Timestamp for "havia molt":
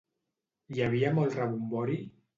0.87-1.37